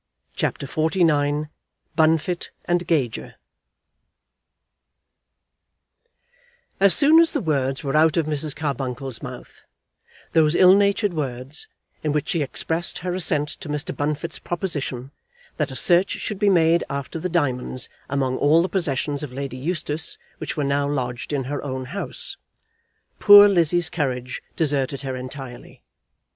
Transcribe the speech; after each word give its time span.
CHAPTER 0.35 0.65
XLIX 0.65 1.49
Bunfit 1.95 2.49
and 2.65 2.87
Gager 2.87 3.35
As 6.79 6.95
soon 6.95 7.19
as 7.19 7.29
the 7.29 7.39
words 7.39 7.83
were 7.83 7.95
out 7.95 8.17
of 8.17 8.25
Mrs. 8.25 8.55
Carbuncle's 8.55 9.21
mouth, 9.21 9.61
those 10.33 10.55
ill 10.55 10.75
natured 10.75 11.13
words 11.13 11.67
in 12.03 12.13
which 12.13 12.29
she 12.29 12.41
expressed 12.41 12.97
her 13.05 13.13
assent 13.13 13.47
to 13.49 13.69
Mr. 13.69 13.95
Bunfit's 13.95 14.39
proposition 14.39 15.11
that 15.57 15.69
a 15.69 15.75
search 15.75 16.09
should 16.09 16.39
be 16.39 16.49
made 16.49 16.83
after 16.89 17.19
the 17.19 17.29
diamonds 17.29 17.87
among 18.09 18.37
all 18.39 18.63
the 18.63 18.69
possessions 18.69 19.21
of 19.21 19.31
Lady 19.31 19.57
Eustace 19.57 20.17
which 20.39 20.57
were 20.57 20.63
now 20.63 20.89
lodged 20.89 21.31
in 21.31 21.43
her 21.43 21.61
own 21.63 21.85
house, 21.85 22.37
poor 23.19 23.47
Lizzie's 23.47 23.87
courage 23.91 24.41
deserted 24.55 25.01
her 25.01 25.15
entirely. 25.15 25.83